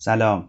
سلام. 0.00 0.48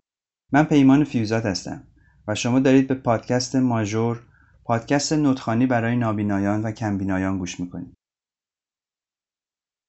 من 0.52 0.64
پیمان 0.64 1.04
فیوزات 1.04 1.46
هستم 1.46 1.88
و 2.28 2.36
شما 2.36 2.60
دارید 2.60 2.88
به 2.88 2.96
پادکست 2.96 3.56
ماژور 3.56 4.24
پادکست 4.64 5.14
نوتخانی 5.14 5.66
برای 5.66 5.96
نابینایان 5.96 6.64
و 6.64 6.72
کمبینایان 6.72 7.38
گوش 7.38 7.60
می‌کنید. 7.60 7.94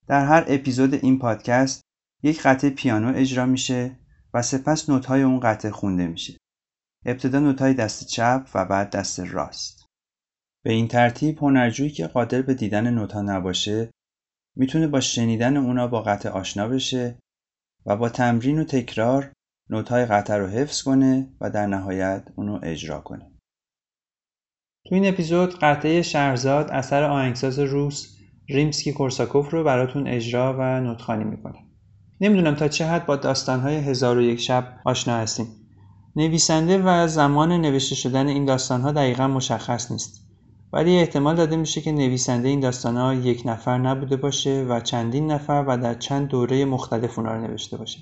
در 0.06 0.27
هر 0.27 0.45
اپیزود 0.48 0.95
این 0.95 1.18
پادکست 1.18 1.82
یک 2.23 2.42
قطعه 2.42 2.70
پیانو 2.70 3.16
اجرا 3.16 3.46
میشه 3.46 3.98
و 4.34 4.42
سپس 4.42 4.88
نوتهای 4.91 5.23
اون 5.23 5.41
قطعه 5.41 5.70
خونده 5.70 6.06
میشه. 6.06 6.37
ابتدا 7.06 7.38
نوتهای 7.38 7.74
دست 7.74 8.06
چپ 8.06 8.48
و 8.54 8.65
بعد 8.65 8.90
دست 8.90 9.20
راست. 9.20 9.87
به 10.65 10.73
این 10.73 10.88
ترتیب 10.88 11.38
هنرجویی 11.38 11.90
که 11.90 12.06
قادر 12.06 12.42
به 12.42 12.54
دیدن 12.54 12.90
نوتها 12.90 13.23
نباشه 13.23 13.90
می‌تونه 14.56 14.88
با 14.88 15.01
شنیدن 15.01 15.56
اونا 15.56 15.87
با 15.87 16.02
قطعه 16.02 16.32
آشنا 16.32 16.68
بشه 16.68 17.18
و 17.87 17.96
با 17.96 18.09
تمرین 18.09 18.59
و 18.59 18.65
تکرار 18.65 19.32
نوتهای 19.70 20.06
قطعه 20.06 20.37
رو 20.37 20.47
حفظ 20.47 20.83
کنه 20.83 21.29
و 21.41 21.51
در 21.51 21.66
نهایت 21.66 22.29
اونو 22.37 22.59
اجرا 22.62 23.01
کنه. 23.01 23.30
تو 24.88 24.95
این 24.95 25.07
اپیزود 25.07 25.59
قطعه 25.59 26.02
شهرزاد 26.02 26.71
اثر 26.71 27.04
آهنگساز 27.04 27.59
روس 27.59 28.16
ریمسکی 28.49 28.93
کورساکوف 28.93 29.51
رو 29.51 29.65
براتون 29.65 30.09
اجرا 30.09 30.57
و 30.59 30.80
نوتخانی 30.80 31.24
می‌کنه. 31.24 31.59
نمی‌دونم 32.21 32.54
تا 32.54 32.68
چه 32.68 32.87
حد 32.87 33.07
با 33.07 33.16
داستانهای 33.16 33.77
هزار 33.77 34.18
و 34.18 34.23
یک 34.23 34.40
شب 34.40 34.80
آشنا 34.85 35.16
هستیم. 35.16 35.46
نویسنده 36.16 36.79
و 36.79 37.09
زمان 37.09 37.52
نوشته 37.52 37.95
شدن 37.95 38.27
این 38.27 38.45
داستانها 38.45 38.93
دقیقا 38.93 39.29
مشخص 39.29 39.90
نیست. 39.90 40.27
ولی 40.73 40.96
احتمال 40.96 41.37
داده 41.37 41.57
میشه 41.57 41.80
که 41.80 41.93
نویسنده 41.93 42.49
این 42.49 42.60
داستانها 42.60 43.15
یک 43.15 43.43
نفر 43.45 43.79
نبوده 43.79 44.16
باشه 44.16 44.66
و 44.68 44.80
چندین 44.80 45.30
نفر 45.30 45.65
و 45.68 45.77
در 45.77 45.95
چند 45.95 46.29
دوره 46.29 46.65
مختلف 46.65 47.18
اونا 47.18 47.34
رو 47.34 47.40
نوشته 47.40 47.77
باشه. 47.77 48.01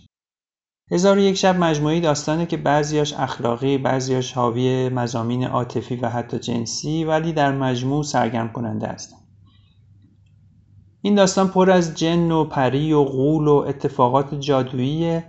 هزار 0.90 1.18
یک 1.18 1.36
شب 1.36 1.58
مجموعی 1.58 2.00
داستانه 2.00 2.46
که 2.46 2.56
بعضیاش 2.56 3.12
اخلاقی 3.12 3.78
بعضیاش 3.78 4.32
حاوی 4.32 4.88
مزامین 4.88 5.44
عاطفی 5.44 5.96
و 5.96 6.08
حتی 6.08 6.38
جنسی 6.38 7.04
ولی 7.04 7.32
در 7.32 7.52
مجموع 7.52 8.02
سرگرم 8.02 8.52
کننده 8.52 8.86
هستن 8.86 9.16
این 11.02 11.14
داستان 11.14 11.48
پر 11.48 11.70
از 11.70 11.94
جن 11.94 12.30
و 12.30 12.44
پری 12.44 12.92
و 12.92 13.04
غول 13.04 13.48
و 13.48 13.64
اتفاقات 13.68 14.34
جادوییه 14.34 15.24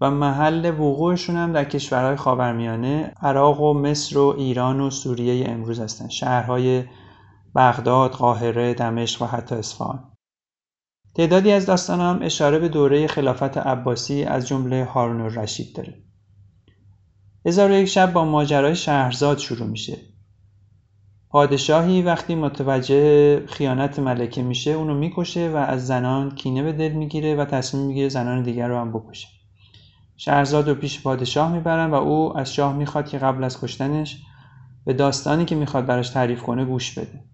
و 0.00 0.10
محل 0.10 0.70
وقوعشون 0.70 1.36
هم 1.36 1.52
در 1.52 1.64
کشورهای 1.64 2.16
خاورمیانه 2.16 3.12
عراق 3.22 3.60
و 3.60 3.74
مصر 3.74 4.18
و 4.18 4.34
ایران 4.38 4.80
و 4.80 4.90
سوریه 4.90 5.48
امروز 5.48 5.80
هستن. 5.80 6.08
شهرهای 6.08 6.84
بغداد، 7.54 8.10
قاهره، 8.10 8.74
دمشق 8.74 9.22
و 9.22 9.26
حتی 9.26 9.54
اصفهان. 9.54 10.04
تعدادی 11.18 11.52
از 11.52 11.66
داستان 11.66 12.00
هم 12.00 12.18
اشاره 12.22 12.58
به 12.58 12.68
دوره 12.68 13.06
خلافت 13.06 13.58
عباسی 13.58 14.24
از 14.24 14.48
جمله 14.48 14.84
هارون 14.84 15.20
الرشید 15.20 15.76
داره. 15.76 15.94
هزار 17.46 17.70
یک 17.70 17.88
شب 17.88 18.12
با 18.12 18.24
ماجرای 18.24 18.76
شهرزاد 18.76 19.38
شروع 19.38 19.66
میشه. 19.66 19.96
پادشاهی 21.30 22.02
وقتی 22.02 22.34
متوجه 22.34 23.46
خیانت 23.46 23.98
ملکه 23.98 24.42
میشه 24.42 24.70
اونو 24.70 24.94
می‌کشه 24.94 25.50
و 25.50 25.56
از 25.56 25.86
زنان 25.86 26.30
کینه 26.30 26.62
به 26.62 26.72
دل 26.72 26.92
می‌گیره 26.92 27.34
و 27.34 27.44
تصمیم 27.44 27.86
می‌گیره 27.86 28.08
زنان 28.08 28.42
دیگر 28.42 28.68
رو 28.68 28.78
هم 28.78 28.92
بکشه. 28.92 29.28
شهرزاد 30.16 30.68
رو 30.68 30.74
پیش 30.74 31.02
پادشاه 31.02 31.52
می‌برن 31.52 31.90
و 31.90 31.94
او 31.94 32.38
از 32.38 32.54
شاه 32.54 32.76
می‌خواد 32.76 33.08
که 33.08 33.18
قبل 33.18 33.44
از 33.44 33.60
کشتنش 33.60 34.22
به 34.84 34.92
داستانی 34.92 35.44
که 35.44 35.54
می‌خواد 35.54 35.86
براش 35.86 36.08
تعریف 36.08 36.42
کنه 36.42 36.64
گوش 36.64 36.98
بده. 36.98 37.24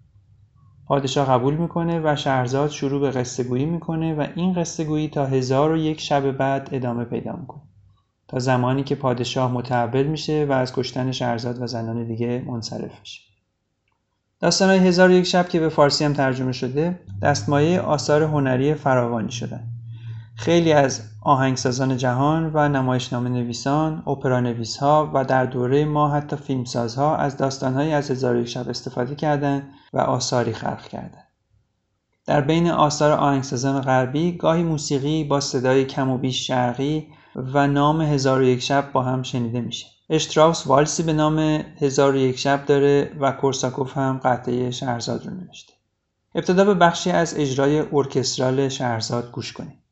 پادشاه 0.87 1.27
قبول 1.27 1.53
می‌کنه 1.53 2.01
و 2.03 2.15
شهرزاد 2.15 2.69
شروع 2.69 3.01
به 3.01 3.11
قصه 3.11 3.43
گویی 3.43 3.65
می‌کنه 3.65 4.13
و 4.13 4.27
این 4.35 4.53
قصه 4.53 4.83
گویی 4.83 5.07
تا 5.07 5.25
هزار 5.25 5.71
و 5.71 5.77
یک 5.77 6.01
شب 6.01 6.31
بعد 6.31 6.69
ادامه 6.71 7.05
پیدا 7.05 7.35
می‌کنه. 7.35 7.61
تا 8.27 8.39
زمانی 8.39 8.83
که 8.83 8.95
پادشاه 8.95 9.51
متحول 9.51 10.03
میشه 10.03 10.45
و 10.49 10.51
از 10.51 10.73
کشتن 10.73 11.11
شهرزاد 11.11 11.61
و 11.61 11.67
زنان 11.67 12.03
دیگه 12.03 12.43
منصرف 12.47 12.99
میشه. 12.99 13.21
داستان 14.39 14.69
هزار 14.69 15.09
و 15.09 15.11
یک 15.11 15.25
شب 15.25 15.49
که 15.49 15.59
به 15.59 15.69
فارسی 15.69 16.05
هم 16.05 16.13
ترجمه 16.13 16.51
شده 16.51 16.99
دستمایه 17.21 17.79
آثار 17.79 18.23
هنری 18.23 18.73
فراوانی 18.73 19.31
شدن. 19.31 19.74
خیلی 20.35 20.73
از 20.73 21.01
آهنگسازان 21.21 21.97
جهان 21.97 22.51
و 22.53 22.69
نمایشنامه 22.69 23.29
نویسان، 23.29 24.03
اپرا 24.07 24.39
نویس 24.39 24.77
ها 24.77 25.11
و 25.13 25.25
در 25.25 25.45
دوره 25.45 25.85
ما 25.85 26.09
حتی 26.09 26.35
فیلمسازها 26.35 27.15
از 27.15 27.37
داستانهایی 27.37 27.91
از 27.91 28.11
هزار 28.11 28.37
یک 28.37 28.47
شب 28.47 28.69
استفاده 28.69 29.15
کردند 29.15 29.73
و 29.93 29.99
آثاری 29.99 30.53
خلق 30.53 30.87
کردند. 30.87 31.27
در 32.25 32.41
بین 32.41 32.67
آثار 32.67 33.11
آهنگسازان 33.11 33.81
غربی 33.81 34.31
گاهی 34.31 34.63
موسیقی 34.63 35.23
با 35.23 35.39
صدای 35.39 35.85
کم 35.85 36.09
و 36.09 36.17
بیش 36.17 36.47
شرقی 36.47 37.07
و 37.35 37.67
نام 37.67 38.01
هزار 38.01 38.39
و 38.41 38.43
یک 38.43 38.61
شب 38.61 38.91
با 38.91 39.01
هم 39.01 39.23
شنیده 39.23 39.61
میشه. 39.61 39.87
اشتراوس 40.09 40.67
والسی 40.67 41.03
به 41.03 41.13
نام 41.13 41.39
هزار 41.81 42.13
و 42.13 42.17
یک 42.17 42.39
شب 42.39 42.65
داره 42.65 43.11
و 43.19 43.31
کورساکوف 43.31 43.97
هم 43.97 44.19
قطعه 44.23 44.71
شهرزاد 44.71 45.25
رو 45.25 45.33
نوشته. 45.33 45.73
ابتدا 46.35 46.65
به 46.65 46.73
بخشی 46.73 47.11
از 47.11 47.35
اجرای 47.37 47.83
ارکسترال 47.93 48.69
شهرزاد 48.69 49.31
گوش 49.31 49.53
کنیم. 49.53 49.84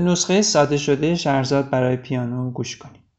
به 0.00 0.06
نسخه 0.06 0.42
ساده 0.42 0.76
شده 0.76 1.14
شهرزاد 1.14 1.70
برای 1.70 1.96
پیانو 1.96 2.50
گوش 2.50 2.76
کنید. 2.76 3.09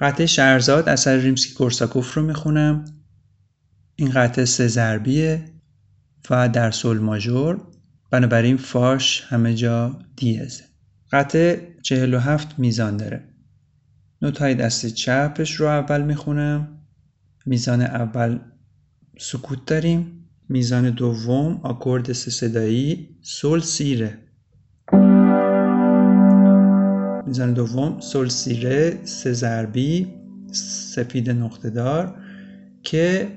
قطعه 0.00 0.26
شهرزاد 0.26 0.88
اثر 0.88 1.16
ریمسکی 1.16 1.54
کورساکوف 1.54 2.14
رو 2.14 2.22
می‌خونم. 2.22 2.84
این 3.96 4.10
قطعه 4.10 4.44
سه 4.44 4.68
ضربیه 4.68 5.44
و 6.30 6.48
در 6.48 6.70
سل 6.70 6.98
ماژور. 6.98 7.66
بنابراین 8.10 8.56
فاش 8.56 9.24
همه 9.28 9.54
جا 9.54 9.98
دیزه 10.16 10.64
قطعه 11.12 11.76
47 11.82 12.58
میزان 12.58 12.96
داره. 12.96 13.28
نوتای 14.22 14.54
دست 14.54 14.86
چپش 14.86 15.54
رو 15.54 15.66
اول 15.66 16.02
می‌خونم. 16.02 16.78
میزان 17.46 17.82
اول 17.82 18.38
سکوت 19.18 19.64
داریم. 19.66 20.28
میزان 20.48 20.90
دوم 20.90 21.60
آکورد 21.62 22.12
سه 22.12 22.30
صدایی. 22.30 23.18
سل 23.22 23.60
سیره. 23.60 24.18
میزان 27.30 27.52
دوم 27.52 28.00
سل 28.00 28.28
سیره 28.28 29.04
سه 29.04 29.32
ضربی 29.32 30.14
سفید 30.52 31.30
نقطه 31.30 31.70
دار 31.70 32.14
که 32.82 33.28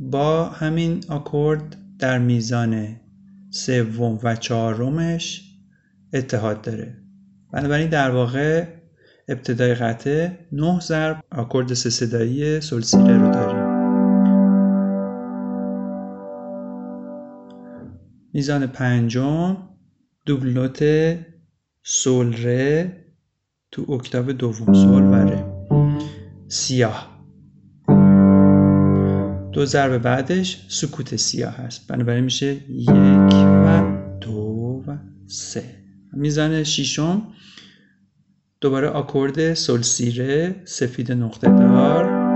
با 0.00 0.44
همین 0.44 1.04
آکورد 1.08 1.76
در 1.98 2.18
میزان 2.18 2.96
سوم 3.50 4.18
و 4.22 4.36
چهارمش 4.36 5.54
اتحاد 6.12 6.62
داره. 6.62 6.96
بنابراین 7.52 7.88
در 7.88 8.10
واقع 8.10 8.66
ابتدای 9.28 9.74
قطعه 9.74 10.38
نه 10.52 10.80
ضرب 10.80 11.24
آکورد 11.30 11.74
سه 11.74 11.90
صدایی 11.90 12.60
سل 12.60 12.80
سیره 12.80 13.18
رو 13.18 13.30
داریم 13.30 13.66
میزان 18.32 18.66
پنجم 18.66 19.56
دوبلوت 20.26 20.84
سول 21.82 22.42
ره 22.42 23.05
تو 23.70 23.92
اکتاو 23.92 24.32
دوم 24.32 24.74
سول 24.74 25.02
و 25.02 25.14
ره 25.14 25.44
سیاه. 26.48 27.16
دو 29.52 29.64
ضرب 29.64 29.98
بعدش 29.98 30.66
سکوت 30.68 31.16
سیاه 31.16 31.52
هست. 31.56 31.88
بنابراین 31.88 32.24
میشه 32.24 32.56
یک 32.68 32.88
و 33.34 33.82
دو 34.20 34.84
و 34.86 34.96
سه. 35.26 35.64
میزان 36.12 36.62
شیشم 36.62 37.22
دوباره 38.60 38.88
آکورد 38.88 39.54
سل 39.54 39.82
سیره 39.82 40.54
سفید 40.64 41.12
نقطه 41.12 41.48
دار. 41.48 42.26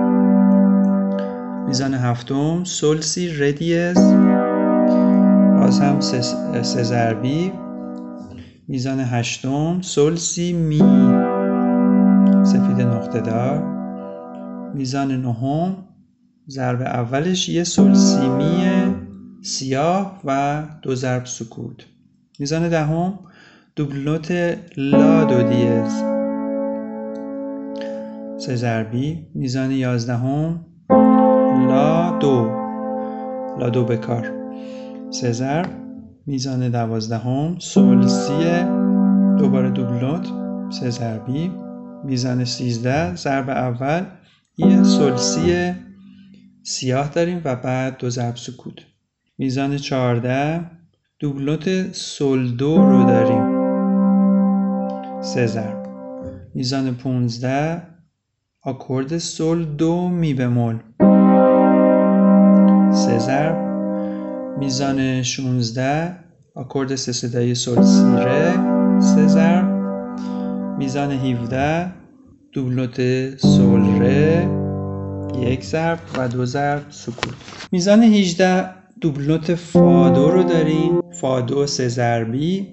میزان 1.67 1.95
هفتم. 1.95 2.65
سل 2.65 3.01
سی 3.01 3.29
ردیز 3.29 3.99
باز 5.61 5.81
هم 5.81 6.01
سه 6.63 6.83
ضربی. 6.83 7.53
میزان 8.71 9.01
هشتم. 9.01 9.81
سل 9.83 10.15
سی 10.15 10.53
می. 10.53 10.79
سفید 12.45 12.81
نقطه 12.81 13.21
دار 13.21 13.63
میزان 14.75 15.23
نهم. 15.23 15.77
ضرب 16.49 16.81
اولش 16.81 17.49
یه 17.49 17.65
سل 17.65 17.95
سی 17.95 18.29
می 18.29 18.65
سیاه 19.43 20.21
و 20.25 20.63
دو 20.83 20.95
ضرب 20.95 21.25
سکوت. 21.25 21.87
میزان 22.39 22.69
دهم. 22.69 23.19
دوبلوت 23.77 24.31
لا 24.77 25.25
دو 25.25 25.43
دیز 25.43 26.03
سه 28.39 28.57
ضربی. 28.57 29.27
میزان 29.35 29.71
یازدهم. 29.71 30.61
لا 31.69 32.19
دو. 32.19 32.51
لا 33.59 33.69
دو 33.71 33.85
بکار 33.85 34.33
سه 35.11 35.33
ضرب. 35.33 35.80
میزان 36.31 36.69
دوازدهم 36.69 37.57
سولسی 37.59 38.65
دوباره 39.39 39.71
دوبلوت 39.71 40.29
سه 40.71 40.91
ضربی. 40.91 41.53
میزان 42.05 42.45
سیزده 42.45 43.17
ضرب 43.17 43.51
اول. 43.51 44.05
یه 44.57 44.83
سلسی 44.83 45.73
سیاه 46.63 47.09
داریم 47.09 47.41
و 47.45 47.57
بعد 47.57 47.99
دو 47.99 48.11
ضرب 48.11 48.37
سکوت. 48.37 48.75
میزان 49.39 49.77
چهارده 49.77 50.61
دوبلوت 51.19 51.93
سلدو 51.93 52.77
رو 52.77 53.05
داریم. 53.05 53.61
سه 55.23 55.47
ضرب. 55.47 55.87
میزان 56.55 56.95
پونزده 56.95 57.83
آکورد 58.63 59.19
سل 59.19 59.65
دو 59.65 60.09
می 60.09 60.35
بمول 60.35 60.79
سه 62.93 63.19
ضرب. 63.19 63.70
میزان 64.59 65.23
16 65.23 66.17
آکورد 66.55 66.95
سه 66.95 67.13
صدایی 67.13 67.55
سل 67.55 67.83
سی 67.83 68.05
ره 68.05 68.55
سه 69.01 69.27
ضرب 69.27 69.81
میزان 70.79 71.11
17 71.11 71.93
دوبلوت 72.53 72.97
سل 73.37 74.01
ره 74.01 74.61
یک 75.39 75.65
ضرب 75.65 75.99
و 76.19 76.29
دو 76.29 76.45
ضرب 76.45 76.83
سکوت. 76.91 77.35
میزان 77.73 78.03
18 78.03 78.71
دوبلوت 79.01 79.55
فادو 79.55 80.31
رو 80.31 80.43
داریم. 80.43 81.01
فادو 81.13 81.67
سه 81.67 81.89
ضربی 81.89 82.69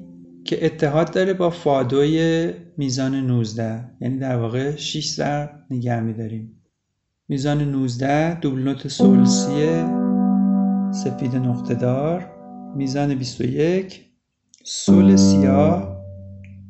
که 0.46 0.66
اتحاد 0.66 1.14
داره 1.14 1.34
با 1.34 1.50
فادوی 1.50 2.50
میزان 2.78 3.16
19 3.16 3.86
یعنی 4.02 4.18
در 4.18 4.38
واقع 4.38 4.76
6 4.76 5.10
ضرب 5.10 5.50
نگه 5.72 6.00
میداریم. 6.00 6.62
میزان 7.30 7.62
19 7.62 8.40
دوبلوت 8.40 8.88
سلسیه 8.88 9.97
سپید 10.92 11.36
نقطه 11.36 11.74
دار 11.74 12.32
میزان 12.76 13.16
21 13.16 14.06
سل 14.64 15.16
سیاه 15.16 15.98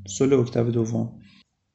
سل 0.08 0.34
اکتاو 0.34 0.70
دوم. 0.70 1.10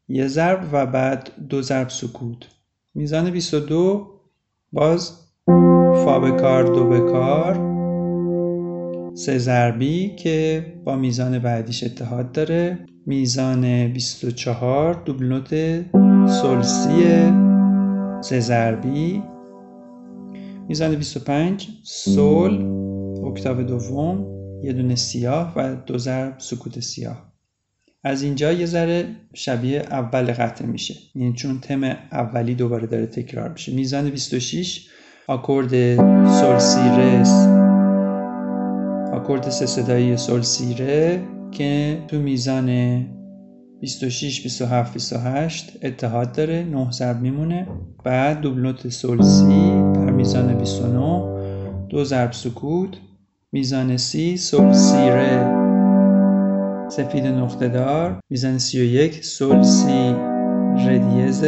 یه 0.08 0.26
ضرب 0.26 0.68
و 0.72 0.86
بعد 0.86 1.30
دو 1.48 1.62
ضرب 1.62 1.88
سکوت. 1.88 2.46
میزان 2.94 3.30
22 3.30 4.20
باز 4.72 5.18
فا 6.04 6.20
بکار 6.20 6.62
دو 6.62 6.88
بکار 6.88 7.72
سه 9.14 9.38
ضربی 9.38 10.16
که 10.16 10.66
با 10.84 10.96
میزان 10.96 11.38
بعدیش 11.38 11.84
اتحاد 11.84 12.32
داره. 12.32 12.78
میزان 13.06 13.88
24 13.88 15.02
دوبلوت 15.04 15.50
سلسی 16.26 17.32
سه 18.20 18.40
ضربی. 18.40 19.22
میزان 20.72 20.94
25 20.94 21.68
سول 21.84 22.66
اکتاو 23.26 23.62
دوم 23.62 24.26
یه 24.62 24.72
دونه 24.72 24.94
سیاه 24.94 25.52
و 25.56 25.76
دو 25.86 25.98
ضرب 25.98 26.34
سکوت 26.38 26.80
سیاه. 26.80 27.32
از 28.04 28.22
اینجا 28.22 28.52
یه 28.52 28.66
ذره 28.66 29.06
شبیه 29.34 29.80
اول 29.80 30.32
قطعه 30.32 30.66
میشه. 30.66 30.94
یعنی 31.14 31.32
چون 31.32 31.60
تم 31.60 31.84
اولی 32.12 32.54
دوباره 32.54 32.86
داره 32.86 33.06
تکرار 33.06 33.48
میشه. 33.48 33.72
میزان 33.72 34.10
26 34.10 34.88
آکورد 35.28 35.96
سول 36.40 36.58
سی 36.58 36.78
آکورد 39.12 39.50
سه 39.50 39.66
صدایی 39.66 40.16
سول 40.16 40.42
سیره 40.42 41.22
که 41.50 41.98
تو 42.08 42.18
میزان 42.18 42.68
26 43.80 44.42
27 44.42 44.92
28 44.92 45.78
اتحاد 45.82 46.32
داره 46.32 46.64
9 46.64 46.90
ضرب 46.90 47.20
میمونه. 47.20 47.66
بعد 48.04 48.40
دوبلوت 48.40 48.88
سول 48.88 49.22
سی 49.22 49.81
میزان 50.22 50.54
29 50.54 51.88
دو 51.88 52.04
ضرب 52.04 52.32
سکوت 52.32 52.96
میزان 53.52 53.96
سی 53.96 54.36
سول 54.36 54.72
سی 54.72 54.96
ره 54.96 55.46
سفید 56.88 57.26
نقطه 57.26 57.68
دار 57.68 58.20
میزان 58.30 58.58
31 58.58 59.24
سول 59.24 59.62
سی 59.62 60.14
ردیز 60.86 61.44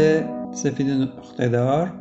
سفید 0.52 0.90
نقطه 0.90 1.48
دار 1.48 1.92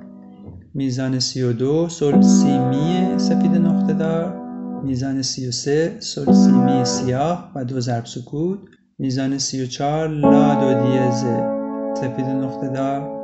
میزان 0.74 1.20
32 1.20 1.90
سول 1.90 2.22
سی 2.22 2.60
می 2.60 3.18
سفید 3.18 3.56
نقطه 3.56 3.94
دار 3.94 4.42
میزان 4.84 5.22
33 5.22 5.98
سول 6.00 6.34
سی 6.34 6.52
می 6.52 6.86
سیاه 6.86 7.52
و 7.56 7.66
دو 7.66 7.80
ضرب 7.80 8.06
سکوت 8.06 8.60
میزان 9.00 9.38
34 9.38 10.08
لا 10.08 10.56
دو 10.56 10.74
دیزه. 10.74 11.54
سفید 11.96 12.26
نقطه 12.26 12.68
دار 12.68 13.23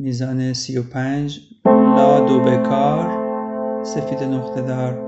میزان 0.00 0.52
35 0.52 1.40
لا 1.66 2.20
دو 2.20 2.40
بکار 2.40 3.10
سفید 3.84 4.22
نقطه 4.22 4.62
دار. 4.62 4.98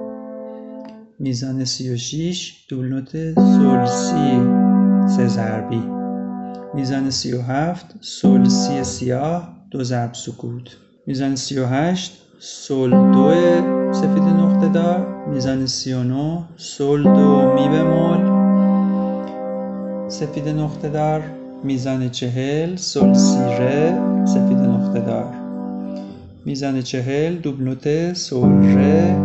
میزان 1.19 1.65
36 1.65 2.65
دولنوت 2.69 3.35
سول 3.35 3.87
سی 3.87 4.41
سه 5.17 5.27
ضربی. 5.29 5.83
میزان 6.75 7.11
37 7.11 7.95
سول 8.01 8.49
سی 8.49 8.85
سیاه 8.85 9.49
دو 9.71 9.85
ضرب 9.85 10.15
سکوت. 10.15 10.77
میزان 11.07 11.37
38 11.37 12.13
سول 12.39 12.91
دو 12.91 13.33
سفید 13.93 14.23
نقطه 14.23 14.69
دار. 14.69 15.27
میزان 15.29 15.67
39 15.67 16.43
سول 16.57 17.03
دو 17.03 17.53
می 17.55 17.69
بمول 17.69 18.41
سفید 20.09 20.49
نقطه 20.49 20.89
دار. 20.89 21.23
میزان 21.65 22.09
چهل 22.09 22.77
سل 22.77 23.09
نقطه 23.09 23.59
دار 23.59 24.10
میزان 26.45 26.83
چهل 26.83 27.37
دوبلوت 27.37 28.13
سل 28.13 28.63
ره 28.63 29.17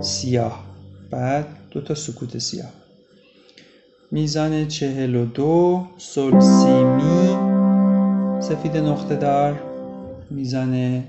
سیاه. 0.00 0.64
بعد 1.10 1.46
دو 1.70 1.80
تا 1.80 1.94
سکوت 1.94 2.38
سیاه. 2.38 2.70
میزان 4.10 4.68
چهل 4.68 5.14
و 5.14 5.24
دو 5.24 5.84
سل 5.98 6.40
سی 6.40 6.84
می 6.84 7.36
سفید 8.40 8.76
نقطه 8.76 9.16
دار. 9.16 9.62
میزان 10.30 11.04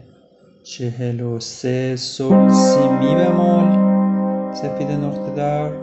چهل 0.63 1.21
و 1.21 1.39
سه 1.39 1.95
سل 1.95 2.49
سی 2.49 2.89
می 2.89 3.15
بمول 3.15 3.87
سفید 4.53 4.91
نقطه 4.91 5.35
دار. 5.35 5.77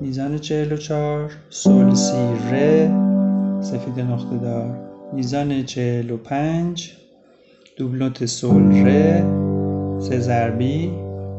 میزان 0.00 0.38
چهل 0.38 0.72
و 0.72 0.76
چهار 0.76 1.32
سل 1.50 1.94
سی 1.94 2.50
ره. 2.50 2.90
سفید 3.60 4.00
نقطه 4.00 4.36
دار. 4.36 4.78
میزان 5.12 5.64
چهل 5.64 6.10
و 6.10 6.16
پنج. 6.16 7.01
دوبلوت 7.76 8.24
سل 8.24 8.84
ره 8.84 9.24
سه 10.00 10.20
ضربی 10.20 10.92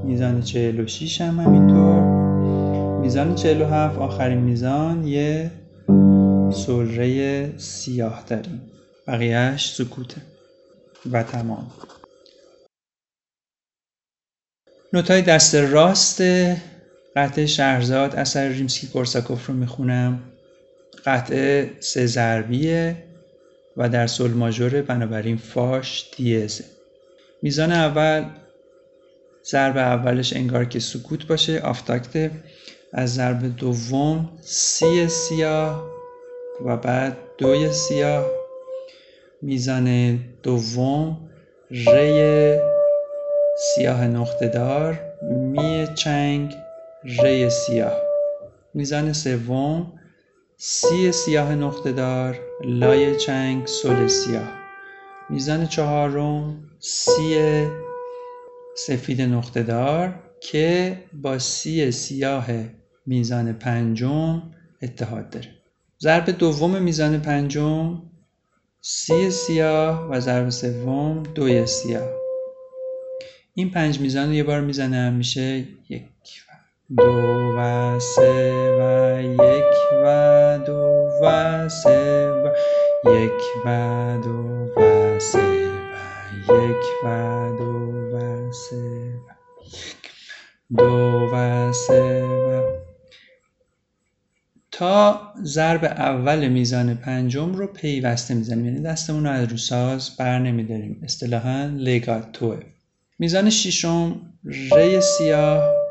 میزان 0.04 0.42
چهل 0.42 0.80
و 0.80 0.88
شیش 0.88 1.22
هم 1.22 1.40
همینطور. 1.40 2.02
میزان 3.02 3.36
چهل 3.36 3.62
و 3.62 3.66
هفت 3.66 3.98
آخرین 3.98 4.38
میزان 4.38 5.08
یه 5.08 5.52
سلره 6.52 7.58
سیاه 7.58 8.24
داریم. 8.28 8.62
بقیهش 9.08 9.74
سکوته 9.74 10.22
و 11.12 11.24
تمام. 11.24 11.72
نوتای 14.94 15.22
دست 15.22 15.56
راست 15.56 16.22
قطعه 17.16 17.46
شهرزاد 17.46 18.16
اثر 18.16 18.48
ریمسکی 18.48 18.88
کورساکوف 18.88 19.48
رو 19.48 19.54
می‌خونم. 19.54 20.20
قطعه 21.06 21.72
سه 21.80 22.06
ضربیه. 22.06 23.12
و 23.77 23.89
در 23.89 24.08
سل 24.08 24.32
ماژوره 24.32 24.82
بنابراین 24.82 25.38
فاش 25.38 26.10
دیزه 26.18 26.63
میزان 27.42 27.72
اول 27.72 28.25
ضرب 29.46 29.77
اولش 29.77 30.34
انگار 30.34 30.65
که 30.65 30.80
سکوت 30.80 31.27
باشه. 31.27 31.60
آفتاکته 31.60 32.32
از 32.94 33.13
ضرب 33.13 33.56
دوم 33.58 34.30
سی 34.42 35.08
سیاه 35.08 35.92
و 36.65 36.77
بعد 36.77 37.18
دوی 37.38 37.72
سیاه. 37.72 38.25
میزان 39.42 40.20
دوم 40.44 41.30
ری 41.72 42.60
سیاه 43.58 44.08
نقطه 44.08 44.48
دار. 44.48 45.00
می 45.22 45.88
چنگ 45.96 46.56
ری 47.03 47.50
سیاه. 47.50 47.98
میزان 48.74 49.13
سوم 49.13 49.94
سی 50.57 51.12
سیاه 51.12 51.55
نقطه 51.55 51.91
دار 51.91 52.39
لای 52.65 53.15
چنگ 53.15 53.67
سل 53.67 54.07
سیاه. 54.07 54.51
میزان 55.29 55.67
چهارم 55.67 56.69
سی 56.79 57.67
سفید 58.75 59.22
نقطه 59.22 59.63
دار 59.63 60.15
که 60.41 60.98
با 61.13 61.39
سی 61.39 61.91
سیاه 61.91 62.45
میزان 63.05 63.53
پنجم 63.53 64.41
اتحاد 64.81 65.29
داره. 65.29 65.50
ضرب 66.01 66.29
دوم 66.29 66.81
میزان 66.81 67.19
پنجم 67.22 68.01
سی 68.81 69.31
سیاه 69.31 70.10
و 70.10 70.19
ضرب 70.19 70.50
سوم 70.50 71.24
دوی 71.24 71.65
سیاه. 71.65 72.10
این 73.53 73.72
پنج 73.72 74.00
میزان 74.00 74.27
رو 74.27 74.33
یه 74.33 74.43
بار 74.43 74.62
می‌زنم 74.62 75.13
میشه 75.13 75.67
یک 75.89 76.03
دو 76.98 77.54
و 77.58 78.00
سه 78.00 78.75
و 78.80 79.22
یک 79.24 79.74
و 80.04 80.60
دو 80.66 81.10
و 81.22 81.70
سه 81.70 82.32
و 82.32 82.50
یک 83.10 83.42
و 83.66 84.18
دو 84.24 84.82
و 84.82 85.20
سه 85.20 85.68
و 86.50 86.54
یک 86.54 87.06
و 87.06 87.58
دو 87.58 88.16
و 88.16 88.52
سه 88.52 88.75
و 88.75 89.32
یک 89.63 90.12
دو 90.78 91.30
و 91.34 91.74
سه 91.74 92.24
و 92.24 92.62
تا 94.72 95.22
ضرب 95.44 95.84
اول 95.84 96.48
میزان 96.48 96.96
پنجم 96.96 97.54
رو 97.54 97.68
پیوسته 97.68 98.34
می‌زنیم. 98.34 98.66
یعنی 98.66 98.82
دستمون 98.82 99.24
رو 99.24 99.30
از 99.32 99.52
رو 99.52 99.58
ساز 99.58 100.18
بر 100.18 100.40
نمیداریم. 100.40 101.02
اصطلاحا 101.04 101.72
لگاتوه 101.78 102.60
میزان 103.20 103.50
ششم 103.50 104.22
ری 104.46 105.02
سیاه 105.02 105.83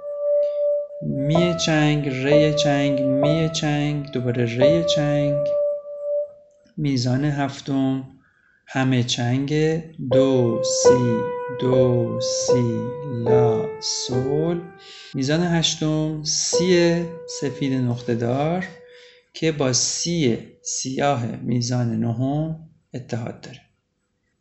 می 1.06 1.54
چنگ 1.66 2.08
ری 2.08 2.54
چنگ 2.54 3.02
می 3.02 3.50
چنگ 3.52 4.10
دوباره 4.10 4.44
ری 4.44 4.84
چنگ. 4.84 5.46
میزان 6.76 7.24
هفتم 7.24 8.04
همه 8.66 9.02
چنگ. 9.02 9.52
دو 10.12 10.62
سی 10.64 11.16
دو 11.60 12.20
سی 12.20 12.80
لا 13.24 13.80
سول. 13.80 14.60
میزان 15.14 15.42
هشتم 15.42 16.22
سی 16.24 17.02
سفید 17.40 17.72
نقطه 17.72 18.14
دار 18.14 18.64
که 19.34 19.52
با 19.52 19.72
سی 19.72 20.38
سیاه 20.62 21.26
میزان 21.26 22.00
نهم 22.00 22.68
اتحاد 22.94 23.40
داره. 23.40 23.60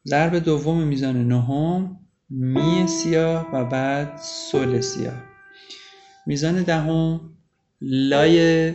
ضرب 0.06 0.36
دوم 0.36 0.84
میزان 0.84 1.28
نهم 1.28 2.00
می 2.30 2.88
سیاه 2.88 3.50
و 3.54 3.66
بعد 3.66 4.18
سل 4.18 4.82
سیاه. 4.82 5.31
میزان 6.26 6.64
دهم 6.64 7.22
لای 7.82 8.74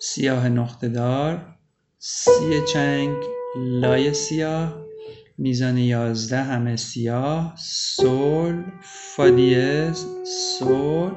سیاه 0.00 0.48
نقطه 0.48 0.88
دار 0.88 1.54
سی 1.98 2.60
چنگ 2.72 3.16
لای 3.56 4.14
سیاه 4.14 4.84
میزان 5.38 5.78
یازده 5.78 6.42
همه 6.42 6.76
سیاه 6.76 7.54
سول 7.58 8.64
فا 8.82 9.30
دیز 9.30 10.06
سول 10.58 11.12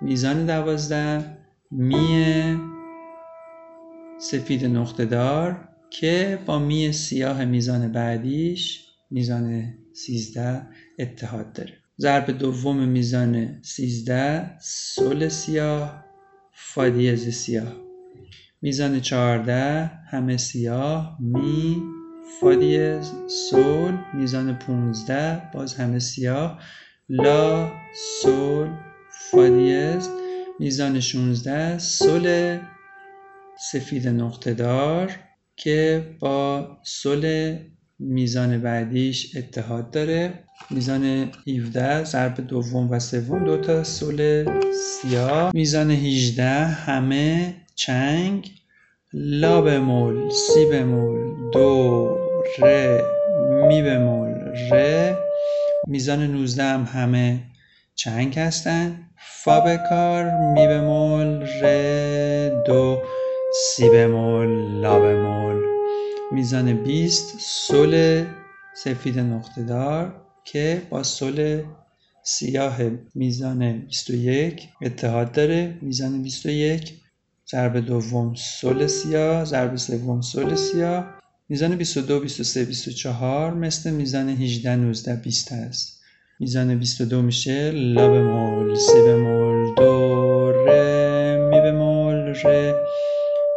میزان 0.00 0.46
دوازده 0.46 1.38
می 1.70 2.58
سفید 4.20 4.64
نقطه 4.64 5.04
دار 5.04 5.68
که 5.90 6.38
با 6.46 6.58
می 6.58 6.92
سیاه 6.92 7.44
میزان 7.44 7.92
بعدیش 7.92 8.84
میزان 9.10 9.74
سیزده 9.92 10.66
اتحاد 10.98 11.52
داره. 11.52 11.77
ضرب 12.00 12.30
دوم 12.30 12.88
میزان 12.88 13.62
سیزده 13.62 14.58
سل 14.60 15.28
سیاه 15.28 16.04
فا 16.52 16.88
دیز 16.88 17.28
سیاه. 17.28 17.72
میزان 18.62 19.00
چهارده 19.00 19.90
همه 20.10 20.36
سیاه 20.36 21.18
می 21.20 21.82
فا 22.40 22.54
دیز 22.54 23.12
سول 23.50 23.98
میزان 24.14 24.58
پونزده 24.58 25.42
باز 25.54 25.74
همه 25.74 25.98
سیاه. 25.98 26.60
لا 27.08 27.72
سول 28.22 28.68
فا 29.30 29.48
دیز 29.48 30.08
میزان 30.60 31.00
شونزده 31.00 31.78
سل 31.78 32.58
سفید 33.72 34.08
نقطه 34.08 34.54
دار 34.54 35.12
که 35.56 36.16
با 36.20 36.68
سل 36.84 37.56
میزان 38.00 38.58
بعدیش 38.58 39.36
اتحاد 39.36 39.90
داره. 39.90 40.32
میزان 40.70 41.30
17 41.48 42.04
ضرب 42.04 42.46
دوم 42.46 42.90
و 42.90 42.98
سوم 42.98 43.44
دو 43.44 43.56
تا 43.56 43.84
سل 43.84 44.44
سیاه. 44.72 45.50
میزان 45.54 45.90
18 45.90 46.44
همه 46.44 47.54
چنگ. 47.74 48.50
لا 49.12 49.60
بمول 49.60 50.30
سی 50.30 50.66
بمول 50.66 51.50
دو 51.52 52.08
ر 52.58 53.00
می 53.68 53.82
بمول 53.82 54.34
ر 54.72 55.14
میزان 55.86 56.26
19 56.26 56.62
هم 56.62 56.88
همه 56.92 57.40
چنگ 57.94 58.38
هستن. 58.38 58.98
فا 59.16 59.60
بکار 59.60 60.24
می 60.54 60.66
بمول 60.66 61.46
ر 61.62 62.48
دو 62.66 63.02
سی 63.52 63.88
بمول 63.88 64.80
لا 64.80 64.98
بمول. 64.98 65.57
میزان 66.32 66.82
20 66.82 67.34
سل 67.40 68.24
سفید 68.74 69.18
نقطه 69.18 69.62
دار 69.62 70.14
که 70.44 70.82
با 70.90 71.02
سل 71.02 71.62
سیاه 72.22 72.78
میزان 73.14 73.78
21 73.78 74.68
اتحاد 74.82 75.32
داره. 75.32 75.78
میزان 75.82 76.22
21 76.22 76.92
ضرب 77.50 77.76
دوم 77.76 78.34
سل 78.34 78.86
سیاه 78.86 79.44
ضرب 79.44 79.76
سوم 79.76 80.20
سل 80.20 80.54
سیاه. 80.54 81.06
میزان 81.48 81.76
22 81.76 82.20
23 82.20 82.64
24 82.64 83.54
مثل 83.54 83.90
میزان 83.90 84.28
18 84.28 84.76
19 84.76 85.16
20 85.16 85.52
هست. 85.52 86.00
میزان 86.40 86.78
22 86.78 87.22
میشه 87.22 87.70
لا 87.70 88.08
بمول 88.08 88.74
سی 88.74 89.02
بمول 89.02 89.74
دو 89.74 90.52
ره 90.52 91.48
می 91.50 91.60
بمول 91.60 92.34
ره. 92.44 92.67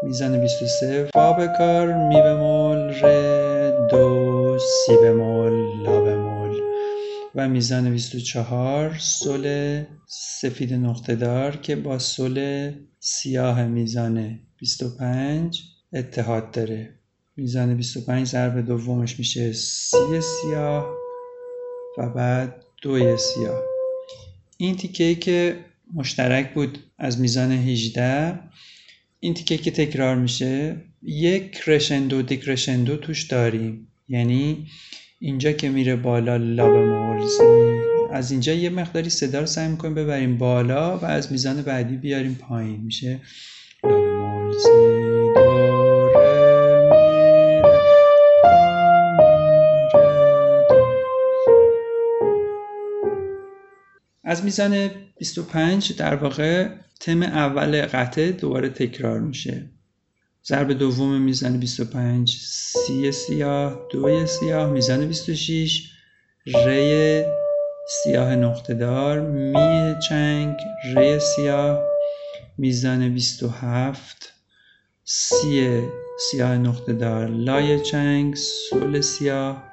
میزان 0.03 0.41
23 0.41 1.09
فا 1.13 1.33
بکار 1.33 2.07
می 2.07 2.21
بمول 2.21 2.77
ره 2.77 3.87
دو 3.91 4.57
سی 4.59 4.97
بمول 4.97 5.83
لا 5.83 6.01
بمول. 6.01 6.59
و 7.35 7.49
میزان 7.49 7.91
24 7.91 8.97
سل 8.99 9.83
سفید 10.07 10.73
نقطه 10.73 11.15
دار 11.15 11.55
که 11.55 11.75
با 11.75 11.99
سل 11.99 12.71
سیاه 12.99 13.67
میزان 13.67 14.39
25 14.57 15.63
اتحاد 15.93 16.51
داره. 16.51 16.89
میزان 17.37 17.77
25 17.77 18.27
ضرب 18.27 18.65
دومش 18.65 19.19
میشه 19.19 19.53
سی 19.53 20.21
سیاه 20.21 20.95
و 21.97 22.09
بعد 22.09 22.55
دوی 22.81 23.17
سیاه. 23.17 23.61
این 24.57 24.75
تیکه 24.75 25.15
که 25.15 25.65
مشترک 25.93 26.53
بود 26.53 26.77
از 26.97 27.19
میزان 27.19 27.51
18 27.51 28.39
این 29.23 29.33
تیکه 29.33 29.57
که 29.57 29.71
تکرار 29.71 30.15
میشه 30.15 30.75
یک 31.01 31.51
کرشندو 31.51 32.21
دیکرشندو 32.21 32.97
توش 32.97 33.23
داریم 33.23 33.87
یعنی 34.07 34.67
اینجا 35.19 35.51
که 35.51 35.69
میره 35.69 35.95
بالا 35.95 36.37
لا 36.37 36.69
بمول 36.69 37.27
سی 37.27 37.43
از 38.11 38.31
اینجا 38.31 38.53
یه 38.53 38.69
مقداری 38.69 39.09
صدا 39.09 39.39
رو 39.39 39.45
سعی 39.45 39.67
می‌کنیم 39.67 39.95
ببریم 39.95 40.37
بالا 40.37 40.97
و 40.97 41.05
از 41.05 41.31
میزان 41.31 41.61
بعدی 41.61 41.97
بیاریم 41.97 42.35
پایین 42.35 42.81
میشه 42.81 43.19
لا 43.83 43.89
بمول 43.89 44.57
سی 44.57 44.69
دو 45.35 46.07
ره 46.15 46.89
می 46.89 47.61
ره 49.93 50.65
دو. 50.69 50.75
از 54.23 54.43
میزان 54.43 54.89
25 55.17 55.93
در 55.97 56.15
واقع 56.15 56.69
تم 57.03 57.23
اول 57.23 57.81
قطعه 57.81 58.31
دوباره 58.31 58.69
تکرار 58.69 59.19
میشه. 59.19 59.69
ضرب 60.47 60.71
دوم 60.71 61.21
میزان 61.21 61.59
25 61.59 62.37
سی 62.85 63.11
سیاه 63.11 63.87
دو 63.91 64.25
سیاه 64.25 64.69
میزان 64.69 65.07
26 65.07 65.91
ری 66.45 67.23
سیاه 68.03 68.35
نقطه 68.35 68.73
دار 68.73 69.19
می 69.19 69.95
چنگ 70.09 70.55
ری 70.95 71.19
سیاه 71.19 71.79
میزان 72.57 73.09
27 73.09 74.33
سی 75.03 75.81
سیاه 76.31 76.57
نقطه 76.57 76.93
دار 76.93 77.27
لای 77.27 77.79
چنگ 77.79 78.35
سول 78.35 79.01
سیاه 79.01 79.63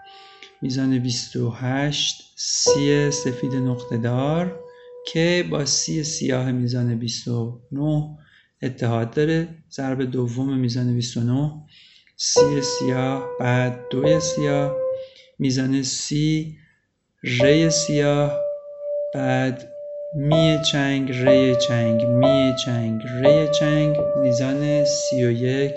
میزان 0.62 0.99
28 0.99 2.32
سی 2.37 3.11
سفید 3.11 3.54
نقطه 3.54 3.97
دار. 3.97 4.68
که 5.12 5.45
با 5.50 5.65
سی 5.65 6.05
سیاه 6.05 6.53
میزان 6.53 6.99
29 6.99 8.19
اتحاد 8.62 9.11
داره 9.11 9.49
ضرب 9.71 10.03
دوم 10.03 10.59
میزان 10.59 10.95
29 10.95 11.53
سی 12.17 12.62
سیاه 12.62 13.29
بعد 13.41 13.88
دو 13.91 14.21
سیاه 14.21 14.77
میزان 15.38 15.83
سی 15.83 16.56
ری 17.23 17.71
سیاه 17.71 18.41
بعد 19.15 19.73
می 20.15 20.59
چنگ 20.73 21.13
ری 21.13 21.56
چنگ 21.56 22.06
می 22.06 22.54
چنگ 22.65 23.02
ری 23.23 23.49
چنگ 23.49 23.97
میزان 24.23 24.85
سی 24.85 25.25
و 25.25 25.30
یک 25.30 25.75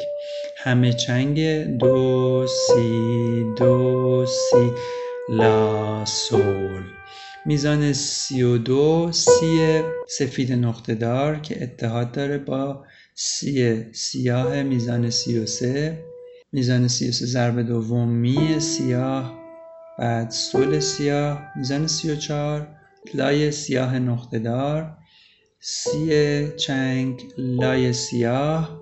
همه 0.57 0.93
چنگ 0.93 1.63
دو 1.77 2.47
سی 2.47 3.43
دو 3.57 4.25
سی 4.25 4.71
لا 5.29 6.05
سول. 6.05 7.00
میزان 7.45 7.93
سی 7.93 8.43
و 8.43 8.57
دو 8.57 9.09
سی 9.11 9.81
سفید 10.07 10.53
نقطه 10.53 10.95
دار 10.95 11.39
که 11.39 11.63
اتحاد 11.63 12.11
داره 12.11 12.37
با 12.37 12.85
سی 13.15 13.85
سیاه 13.93 14.63
میزان 14.63 15.09
سی 15.09 15.39
و 15.39 15.45
سه. 15.45 16.05
میزان 16.51 16.87
سی 16.87 17.09
و 17.09 17.11
سه 17.11 17.25
ضرب 17.25 17.61
دوم 17.61 18.09
می 18.09 18.59
سیاه 18.59 19.39
بعد 19.99 20.29
سول 20.29 20.79
سیاه 20.79 21.41
میزان 21.57 21.87
سی 21.87 22.11
و 22.11 22.15
چار 22.15 22.67
لای 23.13 23.51
سیاه 23.51 23.99
نقطه 23.99 24.39
دار. 24.39 24.97
سی 25.59 26.47
چنگ 26.57 27.23
لای 27.37 27.93
سیاه 27.93 28.81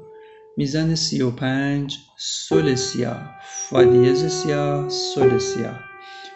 میزان 0.58 0.96
سی 0.96 1.22
و 1.22 1.32
پنج 1.32 1.98
سول 2.18 2.76
سیاه. 2.76 3.32
فادیز 3.70 4.26
سیاه 4.26 4.90
سول 4.90 5.40
سیاه. 5.40 5.89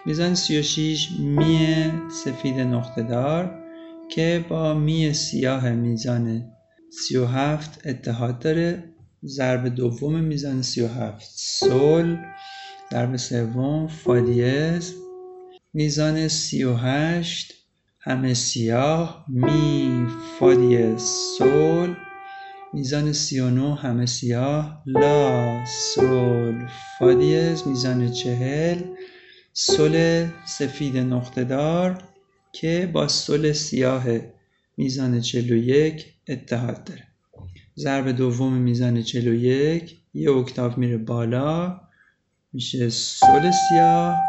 میزان 0.06 0.36
36 0.36 1.12
می 1.20 1.92
سفید 2.24 2.60
نقطه 2.60 3.04
دار 3.04 3.64
که 4.10 4.46
با 4.50 4.74
می 4.74 5.14
سیاه 5.14 5.72
میزان 5.72 6.52
37 6.90 7.88
اتحاد 7.88 8.40
داره. 8.40 8.94
ضرب 9.26 9.68
دوم 9.68 10.20
میزان 10.20 10.62
37 10.62 11.32
سول 11.36 12.18
ضرب 12.92 13.16
سوم 13.16 13.88
فادیز 13.88 14.96
میزان 15.74 16.28
38 16.28 17.54
همه 18.00 18.34
سیاه 18.34 19.26
می 19.30 20.08
فادیز 20.40 21.02
سول 21.38 21.96
میزان 22.74 23.14
39 23.14 23.76
همه 23.76 24.06
سیاه 24.06 24.84
لا 24.86 25.66
سول 25.66 26.68
فادیز 27.00 27.68
میزان 27.68 28.12
40 28.12 28.78
سل 29.56 30.28
سفید 30.46 30.98
نقطه 30.98 31.44
دار 31.44 32.04
که 32.52 32.90
با 32.94 33.08
سل 33.08 33.52
سیاه 33.52 34.04
میزان 34.78 35.22
41 35.22 36.14
اتحاد 36.28 36.84
داره. 36.84 37.04
ضرب 37.78 38.12
دوم 38.12 38.54
میزان 38.54 39.04
41 39.04 39.98
یه 40.14 40.32
اکتاف 40.32 40.78
میره 40.78 40.98
بالا 40.98 41.82
میشه 42.54 42.90
سل 42.90 43.52
سیاه 43.52 44.20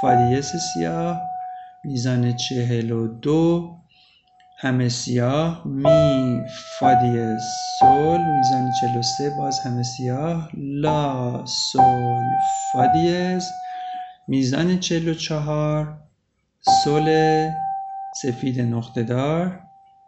فادیس 0.00 0.52
سیاه 0.74 1.20
میزان 1.84 2.36
42 2.36 3.78
همه 4.58 4.88
سیاه 4.88 5.62
می 5.66 6.40
فادیس 6.80 7.42
سول 7.80 8.20
میزان 8.20 8.70
43 8.80 9.30
باز 9.38 9.60
همه 9.60 9.82
سیاه 9.82 10.50
لا 10.54 11.44
سول 11.46 12.24
فادیس. 12.72 13.44
میزان 14.30 14.80
44 14.80 15.98
سل 16.60 17.50
سفید 18.12 18.60
نقطه 18.60 19.02
دار 19.02 19.60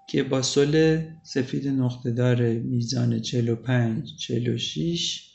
که 0.07 0.23
با 0.23 0.43
سل 0.43 1.03
سفید 1.23 1.69
نقطه 1.69 2.11
دار 2.11 2.53
میزان 2.53 3.21
45 3.21 4.17
46 4.17 5.31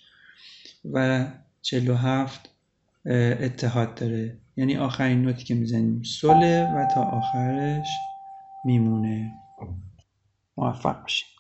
و 0.92 1.28
47 1.62 2.50
اتحاد 3.06 3.96
داره. 3.96 4.38
یعنی 4.58 4.78
آخرین 4.78 5.22
نوتی 5.22 5.44
که 5.44 5.56
می‌زنیم 5.56 6.04
سله 6.04 6.74
و 6.76 6.88
تا 6.94 7.04
آخرش 7.04 7.88
میمونه. 8.66 9.32
موفق 10.58 11.02
باشید. 11.02 11.35